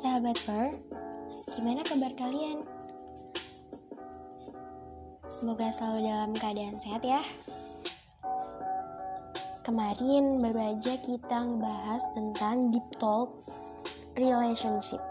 sahabat 0.00 0.40
Fur, 0.40 0.72
gimana 1.52 1.84
kabar 1.84 2.08
kalian? 2.16 2.64
Semoga 5.28 5.68
selalu 5.76 6.08
dalam 6.08 6.32
keadaan 6.32 6.72
sehat 6.80 7.04
ya. 7.04 7.20
Kemarin 9.60 10.40
baru 10.40 10.72
aja 10.72 10.96
kita 11.04 11.44
ngebahas 11.44 12.00
tentang 12.16 12.72
deep 12.72 12.88
talk 12.96 13.28
relationship. 14.16 15.04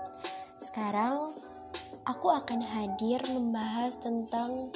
Sekarang 0.58 1.38
aku 2.10 2.34
akan 2.34 2.66
hadir 2.66 3.22
membahas 3.30 3.94
tentang 4.02 4.74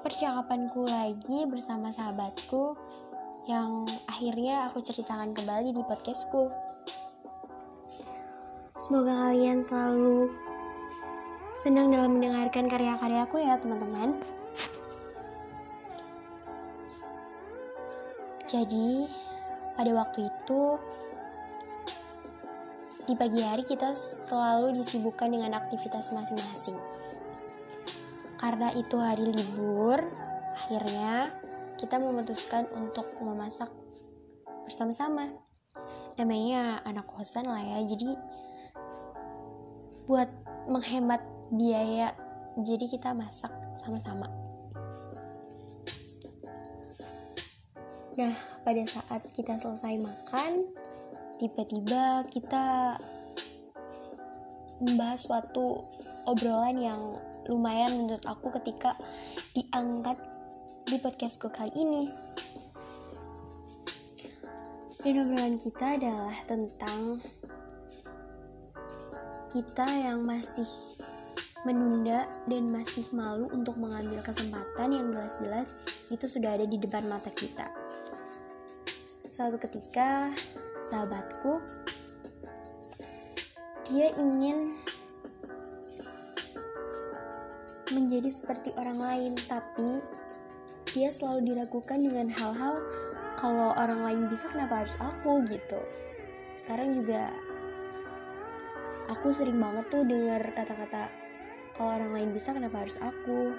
percakapanku 0.00 0.88
lagi 0.88 1.44
bersama 1.44 1.92
sahabatku 1.92 2.72
yang 3.44 3.84
akhirnya 4.08 4.64
aku 4.64 4.80
ceritakan 4.80 5.36
kembali 5.36 5.76
di 5.76 5.84
podcastku. 5.84 6.71
Semoga 8.92 9.32
kalian 9.32 9.64
selalu 9.64 10.28
senang 11.56 11.88
dalam 11.88 12.12
mendengarkan 12.12 12.68
karya-karyaku 12.68 13.40
ya 13.40 13.56
teman-teman. 13.56 14.20
Jadi, 18.44 19.08
pada 19.80 19.96
waktu 19.96 20.28
itu 20.28 20.76
di 23.08 23.16
pagi 23.16 23.40
hari 23.40 23.64
kita 23.64 23.96
selalu 23.96 24.76
disibukkan 24.84 25.32
dengan 25.32 25.56
aktivitas 25.56 26.12
masing-masing. 26.12 26.76
Karena 28.36 28.76
itu 28.76 29.00
hari 29.00 29.24
libur, 29.24 30.04
akhirnya 30.52 31.32
kita 31.80 31.96
memutuskan 31.96 32.68
untuk 32.76 33.08
memasak 33.24 33.72
bersama-sama. 34.68 35.32
Namanya 36.20 36.84
anak 36.84 37.08
kosan 37.08 37.48
lah 37.48 37.64
ya, 37.64 37.80
jadi 37.88 38.20
buat 40.06 40.28
menghemat 40.68 41.22
biaya 41.52 42.14
jadi 42.60 42.84
kita 42.84 43.16
masak 43.16 43.52
sama-sama. 43.78 44.28
Nah 48.18 48.34
pada 48.62 48.84
saat 48.84 49.22
kita 49.32 49.56
selesai 49.56 49.96
makan 49.98 50.52
tiba-tiba 51.40 52.28
kita 52.28 52.96
membahas 54.82 55.24
suatu 55.24 55.80
obrolan 56.26 56.76
yang 56.78 57.02
lumayan 57.50 57.90
menurut 57.98 58.22
aku 58.26 58.52
ketika 58.60 58.94
diangkat 59.54 60.18
di 60.86 60.96
podcastku 61.00 61.50
kali 61.50 61.72
ini. 61.74 62.02
Dan 65.02 65.18
obrolan 65.18 65.58
kita 65.58 65.98
adalah 65.98 66.36
tentang 66.46 67.18
kita 69.52 69.84
yang 69.84 70.24
masih 70.24 70.64
menunda 71.68 72.24
dan 72.48 72.72
masih 72.72 73.04
malu 73.12 73.52
untuk 73.52 73.76
mengambil 73.76 74.24
kesempatan 74.24 74.88
yang 74.88 75.06
jelas-jelas 75.12 75.76
itu 76.08 76.24
sudah 76.24 76.56
ada 76.56 76.64
di 76.64 76.80
depan 76.80 77.04
mata 77.04 77.28
kita. 77.36 77.68
Suatu 79.28 79.60
ketika, 79.60 80.32
sahabatku, 80.80 81.60
dia 83.92 84.08
ingin 84.16 84.72
menjadi 87.92 88.32
seperti 88.32 88.72
orang 88.80 88.98
lain, 88.98 89.32
tapi 89.44 90.00
dia 90.96 91.12
selalu 91.12 91.52
diragukan 91.52 92.00
dengan 92.00 92.32
hal-hal 92.32 92.80
kalau 93.36 93.76
orang 93.76 94.00
lain 94.00 94.22
bisa 94.32 94.48
kenapa 94.48 94.84
harus 94.84 94.96
aku 94.96 95.44
gitu. 95.44 95.80
Sekarang 96.56 96.96
juga 96.96 97.32
aku 99.12 99.28
sering 99.28 99.60
banget 99.60 99.84
tuh 99.92 100.08
dengar 100.08 100.40
kata-kata 100.56 101.12
kalau 101.76 101.96
orang 101.96 102.12
lain 102.12 102.30
bisa 102.36 102.52
kenapa 102.52 102.84
harus 102.84 103.00
aku? 103.00 103.52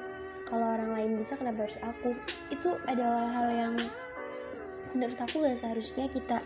Kalau 0.45 0.65
orang 0.69 0.91
lain 0.93 1.11
bisa 1.17 1.33
kenapa 1.33 1.65
harus 1.65 1.81
aku? 1.81 2.13
Itu 2.53 2.77
adalah 2.85 3.25
hal 3.25 3.47
yang 3.49 3.73
menurut 4.93 5.17
aku 5.17 5.41
gak 5.45 5.57
seharusnya 5.57 6.05
kita 6.09 6.37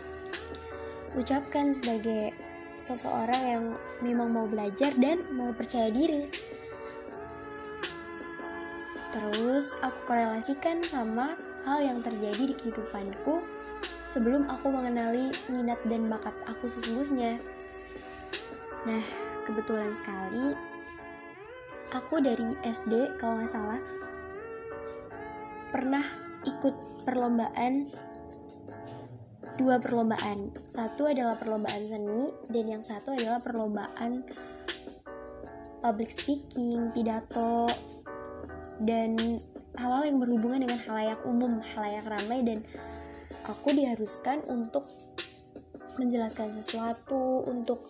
ucapkan 1.12 1.76
sebagai 1.76 2.32
seseorang 2.80 3.42
yang 3.42 3.64
memang 4.00 4.32
mau 4.32 4.46
belajar 4.48 4.94
dan 4.96 5.20
mau 5.34 5.52
percaya 5.52 5.92
diri. 5.92 6.24
Terus 9.12 9.76
aku 9.84 9.98
korelasikan 10.08 10.80
sama 10.80 11.36
hal 11.68 11.84
yang 11.84 11.98
terjadi 12.00 12.48
di 12.48 12.54
kehidupanku 12.54 13.44
sebelum 14.00 14.48
aku 14.48 14.72
mengenali 14.72 15.28
minat 15.52 15.80
dan 15.84 16.08
bakat 16.08 16.32
aku 16.48 16.64
sesungguhnya 16.70 17.36
Nah, 18.88 19.04
kebetulan 19.44 19.92
sekali 19.92 20.56
aku 21.92 22.24
dari 22.24 22.56
SD 22.64 23.20
kalau 23.20 23.36
nggak 23.36 23.52
salah 23.52 23.80
pernah 25.68 26.04
ikut 26.48 27.04
perlombaan 27.04 27.84
dua 29.60 29.76
perlombaan. 29.76 30.38
Satu 30.64 31.04
adalah 31.04 31.36
perlombaan 31.36 31.84
seni 31.84 32.32
dan 32.48 32.64
yang 32.64 32.80
satu 32.80 33.12
adalah 33.12 33.42
perlombaan 33.44 34.16
public 35.84 36.08
speaking, 36.08 36.88
pidato 36.96 37.68
dan 38.80 39.20
hal-hal 39.76 40.08
yang 40.08 40.18
berhubungan 40.22 40.64
dengan 40.64 40.80
halayak 40.88 41.20
umum, 41.28 41.60
halayak 41.76 42.08
ramai 42.08 42.40
dan 42.40 42.64
aku 43.44 43.74
diharuskan 43.76 44.40
untuk 44.48 44.88
menjelaskan 45.98 46.54
sesuatu, 46.62 47.42
untuk 47.50 47.82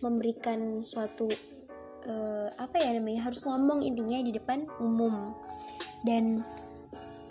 memberikan 0.00 0.80
suatu 0.80 1.28
uh, 2.08 2.48
apa 2.56 2.76
ya 2.80 2.96
namanya 2.96 3.28
harus 3.28 3.44
ngomong 3.44 3.84
intinya 3.84 4.20
di 4.24 4.32
depan 4.32 4.64
umum. 4.80 5.24
Dan 6.04 6.40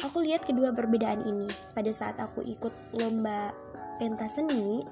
aku 0.05 0.21
lihat 0.21 0.45
kedua 0.45 0.73
perbedaan 0.73 1.25
ini. 1.25 1.49
Pada 1.73 1.89
saat 1.89 2.17
aku 2.21 2.45
ikut 2.45 2.73
lomba 2.97 3.53
pentas 3.97 4.37
seni 4.39 4.85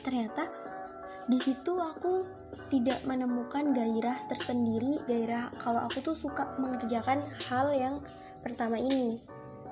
ternyata 0.00 0.48
di 1.28 1.36
situ 1.36 1.76
aku 1.76 2.24
tidak 2.72 2.96
menemukan 3.04 3.76
gairah 3.76 4.16
tersendiri 4.32 5.02
gairah 5.04 5.52
kalau 5.60 5.84
aku 5.84 6.00
tuh 6.00 6.16
suka 6.16 6.56
mengerjakan 6.56 7.20
hal 7.48 7.72
yang 7.74 7.96
pertama 8.40 8.78
ini. 8.78 9.20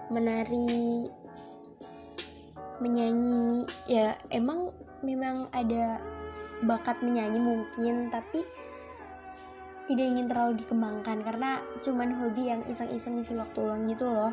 Menari 0.09 1.05
menyanyi 2.79 3.67
ya 3.91 4.15
emang 4.31 4.71
memang 5.03 5.51
ada 5.51 5.99
bakat 6.65 6.99
menyanyi 7.05 7.39
mungkin 7.39 8.11
tapi 8.11 8.43
tidak 9.89 10.05
ingin 10.05 10.27
terlalu 10.29 10.61
dikembangkan 10.61 11.25
karena 11.25 11.65
cuman 11.81 12.13
hobi 12.21 12.53
yang 12.53 12.61
iseng-iseng 12.69 13.21
isi 13.25 13.33
waktu 13.33 13.59
luang 13.65 13.89
gitu 13.89 14.05
loh. 14.05 14.33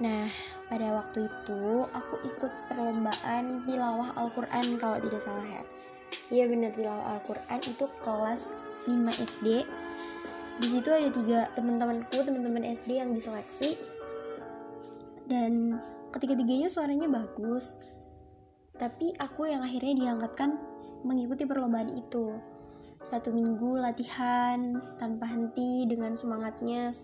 Nah 0.00 0.24
pada 0.72 0.88
waktu 0.96 1.28
itu 1.28 1.84
aku 1.92 2.14
ikut 2.24 2.52
perlombaan 2.72 3.68
tilawah 3.68 4.08
Al-Quran 4.16 4.80
kalau 4.80 4.96
tidak 5.02 5.20
salah 5.20 5.44
ya. 5.44 5.62
Iya 6.32 6.48
bener 6.48 6.72
tilawah 6.72 7.18
Al-Quran 7.18 7.60
itu 7.60 7.84
kelas 8.00 8.42
5 8.88 8.88
SD 9.20 9.68
di 10.60 10.68
situ 10.68 10.88
ada 10.92 11.08
tiga 11.08 11.48
teman-temanku 11.56 12.22
teman-teman 12.22 12.68
SD 12.68 13.00
yang 13.00 13.08
diseleksi. 13.08 13.80
Dan 15.24 15.80
ketiga-tiganya 16.12 16.68
suaranya 16.68 17.08
bagus. 17.08 17.80
Tapi 18.76 19.16
aku 19.16 19.48
yang 19.48 19.64
akhirnya 19.64 19.96
diangkatkan 19.96 20.60
mengikuti 21.02 21.46
perlombaan 21.46 21.92
itu. 21.94 22.34
Satu 23.02 23.34
minggu 23.34 23.78
latihan 23.82 24.78
tanpa 24.98 25.26
henti 25.26 25.86
dengan 25.90 26.14
semangatnya 26.14 26.94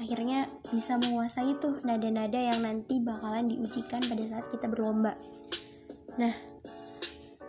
akhirnya 0.00 0.48
bisa 0.72 0.98
menguasai 0.98 1.58
tuh 1.62 1.78
nada-nada 1.86 2.38
yang 2.38 2.58
nanti 2.64 2.98
bakalan 2.98 3.46
diujikan 3.46 4.02
pada 4.02 4.22
saat 4.26 4.46
kita 4.50 4.66
berlomba. 4.66 5.14
Nah 6.18 6.32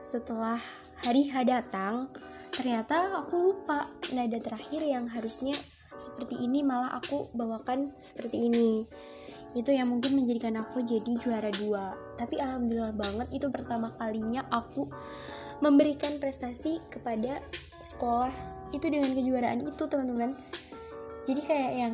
setelah 0.03 0.59
hari 1.02 1.26
H 1.29 1.41
datang 1.47 2.09
ternyata 2.53 3.26
aku 3.26 3.50
lupa 3.50 3.90
nada 4.14 4.38
terakhir 4.38 4.85
yang 4.85 5.09
harusnya 5.09 5.58
seperti 5.97 6.41
ini 6.46 6.62
malah 6.62 6.94
aku 6.97 7.29
bawakan 7.34 7.94
seperti 7.97 8.50
ini. 8.50 8.85
Itu 9.53 9.70
yang 9.70 9.94
mungkin 9.94 10.17
menjadikan 10.17 10.58
aku 10.58 10.82
jadi 10.82 11.14
juara 11.22 11.53
dua. 11.53 11.94
Tapi 12.17 12.41
alhamdulillah 12.41 12.97
banget 12.97 13.28
itu 13.38 13.47
pertama 13.53 13.94
kalinya 14.02 14.46
aku 14.50 14.90
memberikan 15.64 16.20
prestasi 16.20 16.84
kepada 16.92 17.40
sekolah. 17.80 18.36
Itu 18.76 18.92
dengan 18.92 19.16
kejuaraan 19.16 19.64
itu 19.64 19.84
teman-teman. 19.88 20.36
Jadi 21.24 21.42
kayak 21.48 21.74
yang 21.80 21.94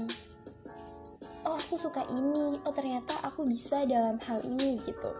oh 1.45 1.53
aku 1.53 1.77
suka 1.77 2.01
ini. 2.09 2.57
Oh 2.65 2.73
ternyata 2.73 3.13
aku 3.21 3.45
bisa 3.45 3.85
dalam 3.85 4.17
hal 4.25 4.41
ini 4.41 4.81
gitu. 4.81 5.13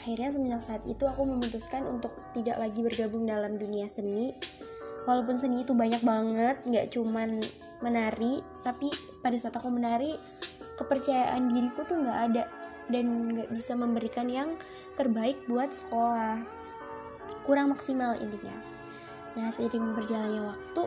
Akhirnya 0.00 0.32
semenjak 0.32 0.64
saat 0.64 0.82
itu 0.88 1.04
aku 1.04 1.28
memutuskan 1.28 1.84
untuk 1.84 2.16
tidak 2.32 2.56
lagi 2.56 2.80
bergabung 2.80 3.28
dalam 3.28 3.60
dunia 3.60 3.84
seni. 3.84 4.32
Walaupun 5.04 5.36
seni 5.36 5.60
itu 5.60 5.76
banyak 5.76 6.00
banget 6.00 6.56
nggak 6.64 6.88
cuman 6.96 7.36
menari 7.84 8.40
tapi 8.64 8.88
pada 9.20 9.36
saat 9.36 9.52
aku 9.58 9.68
menari 9.68 10.16
kepercayaan 10.80 11.52
diriku 11.52 11.84
tuh 11.84 12.00
nggak 12.00 12.18
ada. 12.32 12.44
Dan 12.88 13.36
nggak 13.36 13.52
bisa 13.52 13.76
memberikan 13.76 14.26
yang 14.26 14.56
terbaik 14.96 15.38
buat 15.46 15.70
sekolah 15.70 16.62
kurang 17.44 17.74
maksimal 17.74 18.16
intinya 18.18 18.54
nah 19.32 19.48
seiring 19.48 19.96
berjalannya 19.96 20.42
waktu 20.44 20.84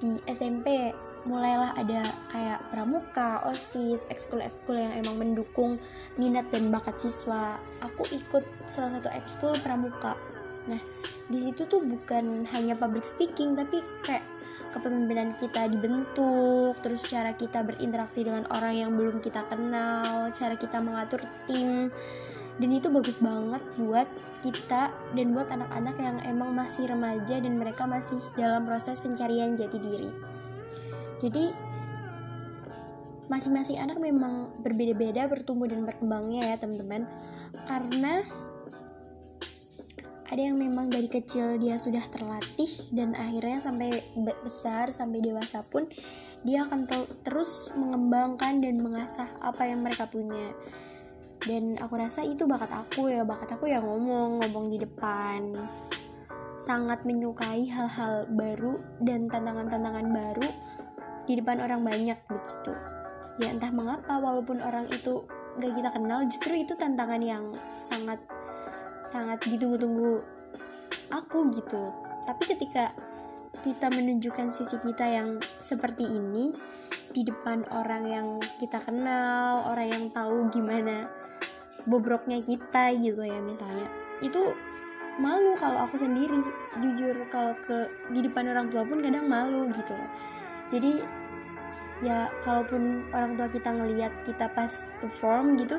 di 0.00 0.10
SMP 0.28 0.92
mulailah 1.24 1.72
ada 1.80 2.04
kayak 2.28 2.60
pramuka, 2.68 3.40
osis, 3.48 4.04
ekskul-ekskul 4.12 4.76
yang 4.76 4.92
emang 5.00 5.16
mendukung 5.16 5.80
minat 6.20 6.44
dan 6.52 6.68
bakat 6.68 6.92
siswa. 6.96 7.56
Aku 7.80 8.04
ikut 8.12 8.44
salah 8.68 9.00
satu 9.00 9.08
ekskul 9.12 9.52
pramuka. 9.64 10.16
Nah, 10.68 10.80
di 11.28 11.38
situ 11.40 11.64
tuh 11.64 11.80
bukan 11.80 12.44
hanya 12.52 12.76
public 12.76 13.08
speaking 13.08 13.56
tapi 13.56 13.80
kayak 14.04 14.24
kepemimpinan 14.76 15.32
kita 15.38 15.70
dibentuk, 15.70 16.76
terus 16.82 17.06
cara 17.08 17.32
kita 17.32 17.62
berinteraksi 17.62 18.26
dengan 18.26 18.44
orang 18.52 18.74
yang 18.74 18.90
belum 18.92 19.22
kita 19.22 19.46
kenal, 19.48 20.28
cara 20.34 20.58
kita 20.58 20.82
mengatur 20.82 21.22
tim. 21.46 21.88
Dan 22.62 22.70
itu 22.70 22.86
bagus 22.86 23.18
banget 23.18 23.62
buat 23.82 24.06
kita 24.46 24.94
dan 25.16 25.26
buat 25.34 25.50
anak-anak 25.50 25.96
yang 25.98 26.16
emang 26.22 26.54
masih 26.54 26.86
remaja 26.86 27.42
dan 27.42 27.58
mereka 27.58 27.82
masih 27.88 28.20
dalam 28.38 28.62
proses 28.62 29.02
pencarian 29.02 29.58
jati 29.58 29.78
diri. 29.80 30.10
Jadi 31.18 31.50
masing-masing 33.26 33.80
anak 33.80 33.98
memang 33.98 34.52
berbeda-beda 34.60 35.26
bertumbuh 35.26 35.66
dan 35.66 35.82
berkembangnya 35.82 36.54
ya 36.54 36.56
teman-teman. 36.60 37.08
Karena 37.66 38.22
ada 40.34 40.42
yang 40.50 40.58
memang 40.58 40.90
dari 40.90 41.06
kecil 41.06 41.62
dia 41.62 41.78
sudah 41.78 42.02
terlatih 42.10 42.66
dan 42.90 43.14
akhirnya 43.14 43.60
sampai 43.60 43.92
besar 44.42 44.90
sampai 44.90 45.22
dewasa 45.22 45.62
pun 45.62 45.86
dia 46.42 46.66
akan 46.66 46.90
terus 47.24 47.72
mengembangkan 47.78 48.58
dan 48.58 48.82
mengasah 48.82 49.30
apa 49.40 49.68
yang 49.68 49.84
mereka 49.84 50.10
punya 50.10 50.52
dan 51.44 51.76
aku 51.76 52.00
rasa 52.00 52.24
itu 52.24 52.48
bakat 52.48 52.72
aku 52.72 53.12
ya 53.12 53.20
bakat 53.20 53.52
aku 53.52 53.68
yang 53.68 53.84
ngomong 53.84 54.40
ngomong 54.40 54.72
di 54.72 54.80
depan. 54.80 55.52
Sangat 56.56 57.04
menyukai 57.04 57.68
hal-hal 57.68 58.24
baru 58.32 58.80
dan 59.04 59.28
tantangan-tantangan 59.28 60.08
baru 60.08 60.48
di 61.28 61.36
depan 61.36 61.60
orang 61.60 61.84
banyak 61.84 62.16
begitu. 62.24 62.72
Ya 63.42 63.52
entah 63.52 63.68
mengapa 63.74 64.16
walaupun 64.16 64.62
orang 64.64 64.88
itu 64.88 65.28
gak 65.60 65.72
kita 65.76 65.90
kenal 65.92 66.24
justru 66.24 66.56
itu 66.56 66.72
tantangan 66.78 67.20
yang 67.20 67.44
sangat 67.76 68.22
sangat 69.12 69.44
ditunggu-tunggu 69.44 70.16
aku 71.12 71.52
gitu. 71.52 71.84
Tapi 72.24 72.42
ketika 72.48 72.96
kita 73.60 73.92
menunjukkan 73.92 74.48
sisi 74.48 74.80
kita 74.80 75.04
yang 75.08 75.36
seperti 75.60 76.08
ini 76.08 76.56
di 77.12 77.22
depan 77.22 77.68
orang 77.76 78.04
yang 78.08 78.26
kita 78.58 78.80
kenal 78.80 79.62
orang 79.70 79.86
yang 79.92 80.04
tahu 80.10 80.50
gimana 80.50 81.06
bobroknya 81.86 82.40
kita 82.44 82.92
gitu 82.98 83.22
ya 83.24 83.40
misalnya. 83.40 83.88
Itu 84.20 84.56
malu 85.20 85.54
kalau 85.54 85.86
aku 85.86 86.00
sendiri 86.00 86.42
jujur. 86.80 87.14
Kalau 87.30 87.54
ke 87.64 87.88
di 88.10 88.24
depan 88.24 88.50
orang 88.50 88.68
tua 88.72 88.82
pun 88.84 89.00
kadang 89.00 89.26
malu 89.28 89.70
gitu 89.72 89.94
loh. 89.94 90.10
Jadi 90.68 91.04
ya 92.02 92.28
kalaupun 92.42 93.06
orang 93.14 93.38
tua 93.38 93.48
kita 93.48 93.70
ngelihat 93.70 94.12
kita 94.26 94.50
pas 94.50 94.90
perform 94.98 95.54
gitu 95.56 95.78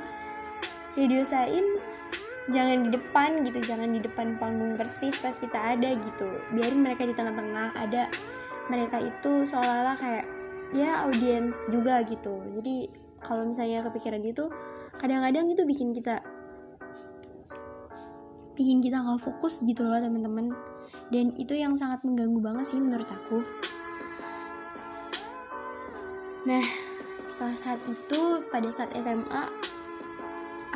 ya 0.95 1.05
diusahain 1.11 1.75
jangan 2.49 2.87
di 2.87 2.89
depan 2.95 3.43
gitu 3.43 3.59
jangan 3.59 3.89
di 3.91 3.99
depan 3.99 4.39
panggung 4.39 4.79
persis 4.79 5.19
pas 5.19 5.35
kita 5.35 5.75
ada 5.75 5.89
gitu. 5.97 6.29
Biarin 6.53 6.81
mereka 6.85 7.03
di 7.03 7.13
tengah-tengah 7.17 7.73
ada 7.75 8.07
mereka 8.69 9.01
itu 9.01 9.45
seolah-olah 9.45 9.97
kayak 9.97 10.25
ya 10.73 11.05
audiens 11.05 11.65
juga 11.69 12.01
gitu. 12.05 12.41
Jadi 12.53 12.89
kalau 13.21 13.49
misalnya 13.49 13.85
kepikiran 13.89 14.21
gitu 14.21 14.53
kadang-kadang 15.05 15.45
itu 15.53 15.61
bikin 15.69 15.93
kita 15.93 16.25
bikin 18.57 18.81
kita 18.81 19.05
nggak 19.05 19.21
fokus 19.21 19.61
gitu 19.61 19.85
loh 19.85 20.01
teman-teman 20.01 20.49
dan 21.13 21.29
itu 21.37 21.53
yang 21.53 21.77
sangat 21.77 22.01
mengganggu 22.01 22.41
banget 22.41 22.65
sih 22.73 22.81
menurut 22.81 23.05
aku 23.13 23.45
Nah, 26.45 26.61
salah 27.25 27.57
saat 27.57 27.81
itu 27.89 28.21
pada 28.53 28.69
saat 28.69 28.93
SMA 28.93 29.49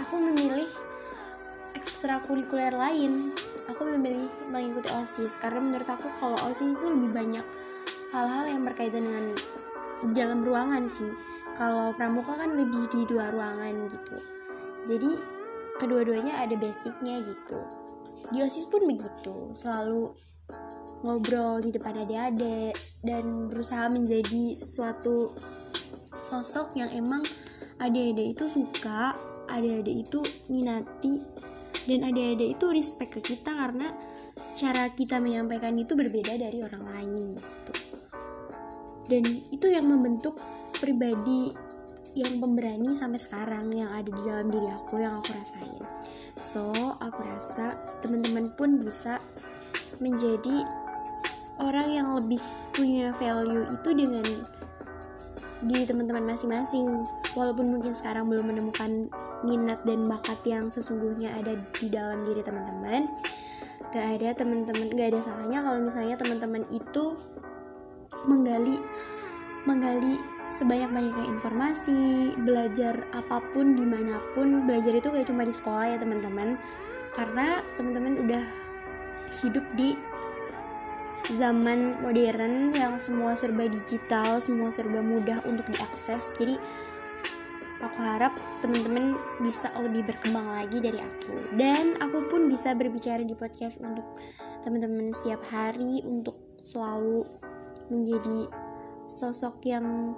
aku 0.01 0.17
memilih 0.17 0.65
ekstrakurikuler 1.77 2.73
lain. 2.73 3.29
Aku 3.69 3.85
memilih 3.85 4.33
mengikuti 4.49 4.89
OSIS 4.97 5.37
karena 5.37 5.61
menurut 5.61 5.85
aku 5.85 6.09
kalau 6.17 6.41
OSIS 6.49 6.73
itu 6.73 6.85
lebih 6.89 7.13
banyak 7.13 7.45
hal-hal 8.09 8.49
yang 8.49 8.65
berkaitan 8.65 9.05
dengan 9.05 9.25
dalam 10.17 10.41
ruangan 10.41 10.89
sih. 10.89 11.28
Kalau 11.59 11.91
pramuka 11.91 12.39
kan 12.39 12.55
lebih 12.55 12.87
di 12.87 13.03
dua 13.03 13.35
ruangan 13.35 13.91
gitu. 13.91 14.15
Jadi 14.87 15.11
kedua-duanya 15.75 16.39
ada 16.39 16.55
basicnya 16.55 17.19
gitu. 17.19 17.59
Di 18.31 18.39
OSIS 18.39 18.71
pun 18.71 18.87
begitu, 18.87 19.51
selalu 19.51 20.15
ngobrol 21.03 21.63
di 21.63 21.75
depan 21.75 21.99
adik-adik 21.99 22.75
dan 23.03 23.51
berusaha 23.51 23.87
menjadi 23.87 24.55
suatu 24.55 25.31
sosok 26.19 26.75
yang 26.75 26.91
emang 26.91 27.23
adik-adik 27.79 28.35
itu 28.35 28.45
suka 28.51 29.15
adik-adik 29.47 30.07
itu 30.07 30.19
minati 30.51 31.23
dan 31.87 32.05
adik-adik 32.11 32.59
itu 32.59 32.65
respect 32.69 33.11
ke 33.15 33.21
kita 33.33 33.51
karena 33.55 33.87
cara 34.59 34.91
kita 34.91 35.23
menyampaikan 35.23 35.73
itu 35.79 35.95
berbeda 35.95 36.35
dari 36.35 36.59
orang 36.59 36.83
lain 36.83 37.39
gitu 37.39 37.73
dan 39.09 39.23
itu 39.49 39.67
yang 39.71 39.87
membentuk 39.87 40.37
pribadi 40.79 41.53
yang 42.17 42.41
pemberani 42.41 42.89
sampai 42.95 43.21
sekarang 43.21 43.69
yang 43.69 43.93
ada 43.93 44.09
di 44.09 44.21
dalam 44.25 44.49
diri 44.49 44.67
aku 44.67 44.99
yang 44.99 45.21
aku 45.21 45.31
rasain. 45.35 45.83
So 46.39 46.71
aku 47.03 47.19
rasa 47.21 47.75
teman-teman 48.01 48.49
pun 48.57 48.81
bisa 48.81 49.21
menjadi 50.01 50.65
orang 51.59 51.87
yang 51.91 52.07
lebih 52.17 52.41
punya 52.73 53.13
value 53.19 53.67
itu 53.69 53.89
dengan 53.93 54.25
di 55.59 55.83
teman-teman 55.83 56.33
masing-masing. 56.33 56.87
Walaupun 57.35 57.77
mungkin 57.77 57.93
sekarang 57.93 58.31
belum 58.31 58.49
menemukan 58.49 59.11
minat 59.43 59.79
dan 59.87 60.03
bakat 60.07 60.39
yang 60.43 60.67
sesungguhnya 60.67 61.31
ada 61.39 61.55
di 61.79 61.87
dalam 61.87 62.27
diri 62.27 62.43
teman-teman 62.43 63.07
gak 63.89 64.19
ada 64.19 64.29
teman-teman 64.37 64.91
gak 64.93 65.15
ada 65.15 65.19
salahnya 65.23 65.59
kalau 65.63 65.79
misalnya 65.81 66.15
teman-teman 66.19 66.63
itu 66.69 67.15
menggali 68.27 68.77
menggali 69.63 70.19
sebanyak-banyaknya 70.49 71.25
informasi 71.29 72.33
belajar 72.41 73.05
apa 73.13 73.41
pun 73.53 73.77
di 73.77 73.85
mana 73.85 74.17
pun 74.33 74.65
belajar 74.65 74.97
itu 74.97 75.09
gak 75.13 75.29
cuma 75.29 75.45
di 75.45 75.53
sekolah 75.53 75.85
ya 75.93 75.97
teman-teman 76.01 76.57
karena 77.13 77.61
teman-teman 77.77 78.13
udah 78.25 78.43
hidup 79.41 79.65
di 79.77 79.93
zaman 81.37 82.01
modern 82.01 82.73
yang 82.73 82.97
semua 82.97 83.37
serba 83.37 83.69
digital, 83.69 84.41
semua 84.41 84.73
serba 84.73 84.97
mudah 85.05 85.37
untuk 85.45 85.61
diakses. 85.69 86.33
Jadi 86.41 86.57
aku 87.85 87.99
harap 88.01 88.33
teman-teman 88.65 89.13
bisa 89.39 89.69
lebih 89.79 90.09
berkembang 90.09 90.47
lagi 90.49 90.83
dari 90.83 90.99
aku 90.99 91.55
dan 91.55 91.95
aku 92.03 92.27
pun 92.27 92.51
bisa 92.51 92.75
berbicara 92.75 93.23
di 93.23 93.31
podcast 93.37 93.79
untuk 93.79 94.03
teman-teman 94.67 95.15
setiap 95.15 95.39
hari 95.47 96.03
untuk 96.03 96.35
selalu 96.59 97.23
menjadi 97.87 98.51
sosok 99.09 99.65
yang 99.65 100.15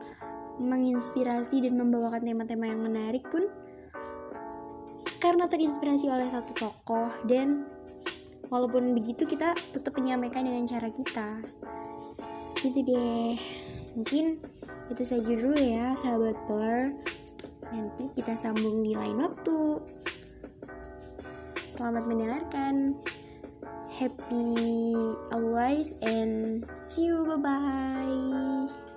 menginspirasi 0.59 1.63
dan 1.63 1.79
membawakan 1.79 2.21
tema-tema 2.21 2.69
yang 2.69 2.83
menarik 2.83 3.23
pun 3.31 3.47
karena 5.21 5.47
terinspirasi 5.47 6.11
oleh 6.11 6.27
satu 6.29 6.51
tokoh 6.53 7.09
dan 7.25 7.65
walaupun 8.51 8.91
begitu 8.91 9.23
kita 9.23 9.55
tetap 9.71 9.95
menyampaikan 9.95 10.43
dengan 10.43 10.67
cara 10.67 10.89
kita. 10.91 11.27
Gitu 12.59 12.83
deh. 12.83 13.37
Mungkin 13.95 14.37
itu 14.91 15.03
saja 15.07 15.23
dulu 15.23 15.55
ya 15.55 15.95
sahabat 15.95 16.35
per 16.49 16.91
nanti 17.71 18.11
kita 18.17 18.35
sambung 18.35 18.83
di 18.83 18.97
lain 18.97 19.23
waktu. 19.23 19.79
Selamat 21.63 22.03
mendengarkan. 22.09 22.99
Happy 24.01 24.57
always 25.31 25.93
and 26.01 26.67
see 26.87 27.05
you. 27.05 27.25
Bye 27.25 27.37
bye 27.37 28.90